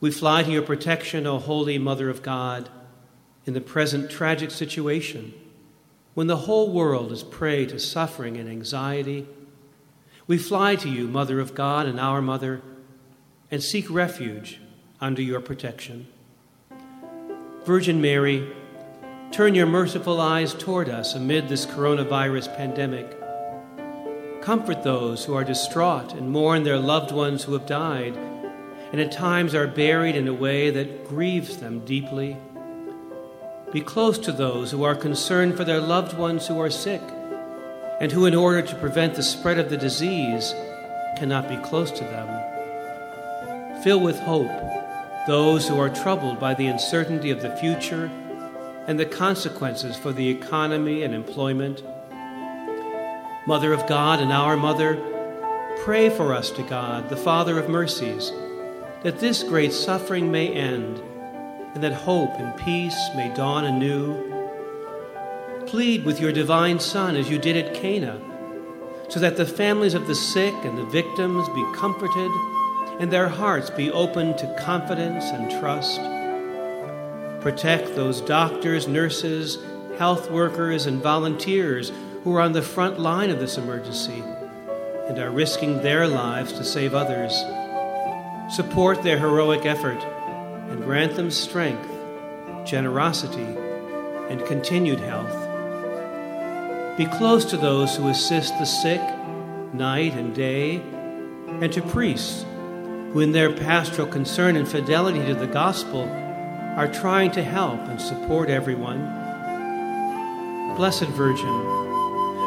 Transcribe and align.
We 0.00 0.10
fly 0.10 0.42
to 0.42 0.50
your 0.50 0.62
protection, 0.62 1.26
O 1.26 1.38
Holy 1.38 1.78
Mother 1.78 2.10
of 2.10 2.22
God, 2.22 2.68
in 3.46 3.54
the 3.54 3.60
present 3.60 4.10
tragic 4.10 4.50
situation 4.50 5.32
when 6.14 6.26
the 6.28 6.38
whole 6.38 6.70
world 6.70 7.12
is 7.12 7.22
prey 7.22 7.66
to 7.66 7.78
suffering 7.78 8.36
and 8.36 8.48
anxiety. 8.48 9.26
We 10.26 10.38
fly 10.38 10.76
to 10.76 10.88
you, 10.88 11.08
Mother 11.08 11.40
of 11.40 11.54
God 11.54 11.86
and 11.86 12.00
our 12.00 12.22
Mother, 12.22 12.62
and 13.50 13.62
seek 13.62 13.90
refuge 13.90 14.60
under 15.00 15.20
your 15.20 15.40
protection. 15.40 16.06
Virgin 17.64 18.00
Mary, 18.00 18.48
turn 19.32 19.54
your 19.54 19.66
merciful 19.66 20.20
eyes 20.20 20.54
toward 20.54 20.88
us 20.88 21.14
amid 21.14 21.48
this 21.48 21.66
coronavirus 21.66 22.56
pandemic. 22.56 23.20
Comfort 24.40 24.82
those 24.82 25.24
who 25.24 25.34
are 25.34 25.44
distraught 25.44 26.12
and 26.12 26.30
mourn 26.30 26.62
their 26.62 26.78
loved 26.78 27.10
ones 27.10 27.44
who 27.44 27.54
have 27.54 27.66
died 27.66 28.16
and 28.94 29.00
at 29.00 29.10
times 29.10 29.56
are 29.56 29.66
buried 29.66 30.14
in 30.14 30.28
a 30.28 30.32
way 30.32 30.70
that 30.70 31.04
grieves 31.08 31.56
them 31.56 31.84
deeply. 31.84 32.36
Be 33.72 33.80
close 33.80 34.18
to 34.18 34.30
those 34.30 34.70
who 34.70 34.84
are 34.84 34.94
concerned 34.94 35.56
for 35.56 35.64
their 35.64 35.80
loved 35.80 36.16
ones 36.16 36.46
who 36.46 36.60
are 36.60 36.70
sick 36.70 37.02
and 38.00 38.12
who, 38.12 38.24
in 38.24 38.36
order 38.36 38.62
to 38.62 38.76
prevent 38.76 39.16
the 39.16 39.22
spread 39.24 39.58
of 39.58 39.68
the 39.68 39.76
disease, 39.76 40.54
cannot 41.18 41.48
be 41.48 41.56
close 41.56 41.90
to 41.90 42.04
them. 42.04 43.82
Fill 43.82 43.98
with 43.98 44.20
hope 44.20 44.52
those 45.26 45.66
who 45.66 45.76
are 45.76 45.90
troubled 45.90 46.38
by 46.38 46.54
the 46.54 46.68
uncertainty 46.68 47.32
of 47.32 47.42
the 47.42 47.56
future 47.56 48.04
and 48.86 48.96
the 48.96 49.06
consequences 49.06 49.96
for 49.96 50.12
the 50.12 50.28
economy 50.28 51.02
and 51.02 51.12
employment. 51.12 51.82
Mother 53.44 53.72
of 53.72 53.88
God 53.88 54.20
and 54.20 54.32
our 54.32 54.56
Mother, 54.56 54.94
pray 55.80 56.10
for 56.10 56.32
us 56.32 56.48
to 56.52 56.62
God, 56.62 57.08
the 57.08 57.16
Father 57.16 57.58
of 57.58 57.68
mercies, 57.68 58.30
that 59.04 59.20
this 59.20 59.42
great 59.42 59.72
suffering 59.72 60.32
may 60.32 60.48
end 60.48 60.98
and 61.74 61.82
that 61.84 61.92
hope 61.92 62.30
and 62.38 62.56
peace 62.56 62.96
may 63.14 63.32
dawn 63.34 63.64
anew. 63.66 64.32
Plead 65.66 66.04
with 66.04 66.20
your 66.20 66.32
divine 66.32 66.80
Son 66.80 67.14
as 67.14 67.28
you 67.28 67.38
did 67.38 67.56
at 67.56 67.74
Cana, 67.74 68.18
so 69.08 69.20
that 69.20 69.36
the 69.36 69.44
families 69.44 69.92
of 69.92 70.06
the 70.06 70.14
sick 70.14 70.54
and 70.64 70.78
the 70.78 70.86
victims 70.86 71.46
be 71.50 71.64
comforted 71.74 72.30
and 72.98 73.10
their 73.10 73.28
hearts 73.28 73.68
be 73.68 73.90
opened 73.90 74.38
to 74.38 74.56
confidence 74.58 75.24
and 75.26 75.50
trust. 75.60 76.00
Protect 77.42 77.94
those 77.94 78.22
doctors, 78.22 78.88
nurses, 78.88 79.58
health 79.98 80.30
workers, 80.30 80.86
and 80.86 81.02
volunteers 81.02 81.92
who 82.22 82.34
are 82.34 82.40
on 82.40 82.52
the 82.52 82.62
front 82.62 82.98
line 82.98 83.28
of 83.28 83.38
this 83.38 83.58
emergency 83.58 84.22
and 85.08 85.18
are 85.18 85.30
risking 85.30 85.82
their 85.82 86.08
lives 86.08 86.54
to 86.54 86.64
save 86.64 86.94
others. 86.94 87.34
Support 88.54 89.02
their 89.02 89.18
heroic 89.18 89.66
effort 89.66 89.98
and 90.70 90.84
grant 90.84 91.16
them 91.16 91.28
strength, 91.32 91.90
generosity, 92.64 93.42
and 94.30 94.46
continued 94.46 95.00
health. 95.00 95.34
Be 96.96 97.06
close 97.06 97.44
to 97.46 97.56
those 97.56 97.96
who 97.96 98.06
assist 98.06 98.56
the 98.60 98.64
sick 98.64 99.00
night 99.72 100.14
and 100.14 100.32
day, 100.32 100.76
and 100.76 101.72
to 101.72 101.82
priests 101.82 102.44
who, 103.12 103.18
in 103.18 103.32
their 103.32 103.52
pastoral 103.52 104.06
concern 104.06 104.54
and 104.54 104.68
fidelity 104.68 105.26
to 105.26 105.34
the 105.34 105.48
gospel, 105.48 106.08
are 106.76 106.86
trying 106.86 107.32
to 107.32 107.42
help 107.42 107.80
and 107.88 108.00
support 108.00 108.48
everyone. 108.48 109.00
Blessed 110.76 111.08
Virgin, 111.08 111.48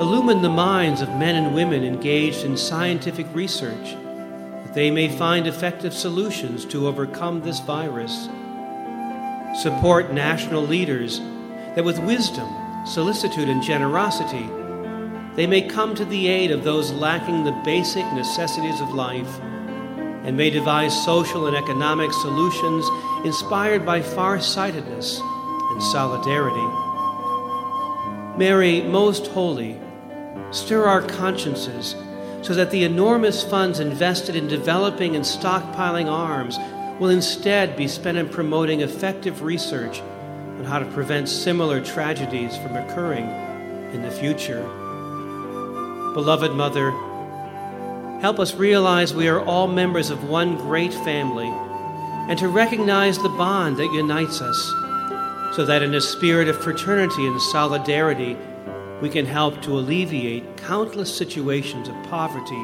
illumine 0.00 0.42
the 0.42 0.48
minds 0.48 1.00
of 1.00 1.10
men 1.10 1.36
and 1.36 1.54
women 1.54 1.84
engaged 1.84 2.42
in 2.42 2.56
scientific 2.56 3.28
research 3.32 3.94
they 4.74 4.90
may 4.90 5.08
find 5.08 5.46
effective 5.46 5.92
solutions 5.94 6.64
to 6.66 6.86
overcome 6.86 7.42
this 7.42 7.60
virus. 7.60 8.28
Support 9.62 10.12
national 10.12 10.62
leaders 10.62 11.20
that 11.74 11.84
with 11.84 11.98
wisdom, 11.98 12.48
solicitude, 12.86 13.48
and 13.48 13.62
generosity 13.62 14.48
they 15.34 15.46
may 15.46 15.62
come 15.62 15.94
to 15.94 16.04
the 16.04 16.28
aid 16.28 16.50
of 16.50 16.62
those 16.62 16.92
lacking 16.92 17.44
the 17.44 17.58
basic 17.64 18.04
necessities 18.12 18.80
of 18.80 18.92
life 18.92 19.40
and 19.40 20.36
may 20.36 20.50
devise 20.50 21.04
social 21.04 21.46
and 21.46 21.56
economic 21.56 22.12
solutions 22.12 22.86
inspired 23.24 23.86
by 23.86 24.02
far-sightedness 24.02 25.20
and 25.20 25.82
solidarity. 25.82 26.60
Mary, 28.36 28.82
most 28.82 29.28
holy, 29.28 29.80
stir 30.50 30.84
our 30.84 31.00
consciences 31.00 31.94
so 32.42 32.54
that 32.54 32.70
the 32.70 32.84
enormous 32.84 33.42
funds 33.42 33.80
invested 33.80 34.36
in 34.36 34.48
developing 34.48 35.16
and 35.16 35.24
stockpiling 35.24 36.10
arms 36.10 36.58
will 37.00 37.10
instead 37.10 37.76
be 37.76 37.88
spent 37.88 38.18
in 38.18 38.28
promoting 38.28 38.80
effective 38.80 39.42
research 39.42 40.00
on 40.00 40.64
how 40.64 40.78
to 40.78 40.84
prevent 40.86 41.28
similar 41.28 41.80
tragedies 41.80 42.56
from 42.58 42.76
occurring 42.76 43.24
in 43.92 44.02
the 44.02 44.10
future. 44.10 44.62
Beloved 46.14 46.52
Mother, 46.52 46.90
help 48.20 48.38
us 48.38 48.54
realize 48.54 49.14
we 49.14 49.28
are 49.28 49.40
all 49.40 49.66
members 49.66 50.10
of 50.10 50.28
one 50.28 50.56
great 50.56 50.92
family 50.92 51.48
and 52.28 52.38
to 52.38 52.48
recognize 52.48 53.18
the 53.18 53.28
bond 53.30 53.76
that 53.78 53.92
unites 53.92 54.40
us 54.40 54.72
so 55.56 55.64
that 55.64 55.82
in 55.82 55.94
a 55.94 56.00
spirit 56.00 56.48
of 56.48 56.62
fraternity 56.62 57.26
and 57.26 57.40
solidarity, 57.40 58.36
we 59.02 59.10
can 59.10 59.26
help 59.26 59.60
to 59.60 59.72
alleviate 59.72 60.56
countless 60.56 61.12
situations 61.12 61.88
of 61.88 62.02
poverty 62.04 62.54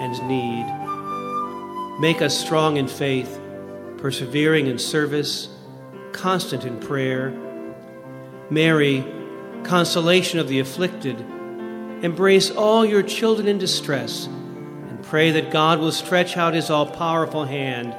and 0.00 0.12
need. 0.26 0.66
Make 2.00 2.20
us 2.20 2.36
strong 2.36 2.78
in 2.78 2.88
faith, 2.88 3.40
persevering 3.96 4.66
in 4.66 4.76
service, 4.78 5.48
constant 6.10 6.64
in 6.64 6.80
prayer. 6.80 7.30
Mary, 8.50 9.06
consolation 9.62 10.40
of 10.40 10.48
the 10.48 10.58
afflicted, 10.58 11.20
embrace 12.02 12.50
all 12.50 12.84
your 12.84 13.04
children 13.04 13.46
in 13.46 13.58
distress 13.58 14.26
and 14.26 15.00
pray 15.04 15.30
that 15.30 15.52
God 15.52 15.78
will 15.78 15.92
stretch 15.92 16.36
out 16.36 16.54
his 16.54 16.70
all 16.70 16.86
powerful 16.86 17.44
hand 17.44 17.94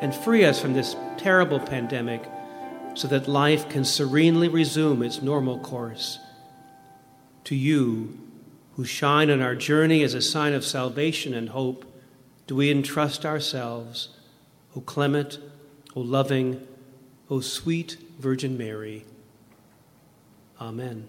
and 0.00 0.12
free 0.12 0.44
us 0.44 0.60
from 0.60 0.72
this 0.72 0.96
terrible 1.16 1.60
pandemic 1.60 2.28
so 2.94 3.06
that 3.06 3.28
life 3.28 3.68
can 3.68 3.84
serenely 3.84 4.48
resume 4.48 5.04
its 5.04 5.22
normal 5.22 5.60
course. 5.60 6.18
To 7.44 7.54
you, 7.54 8.18
who 8.76 8.84
shine 8.84 9.30
on 9.30 9.42
our 9.42 9.54
journey 9.54 10.02
as 10.02 10.14
a 10.14 10.22
sign 10.22 10.52
of 10.54 10.64
salvation 10.64 11.34
and 11.34 11.50
hope, 11.50 11.84
do 12.46 12.56
we 12.56 12.70
entrust 12.70 13.26
ourselves, 13.26 14.08
O 14.76 14.80
clement, 14.80 15.38
O 15.94 16.00
loving, 16.00 16.66
O 17.28 17.40
sweet 17.40 17.96
Virgin 18.18 18.56
Mary. 18.56 19.04
Amen. 20.60 21.08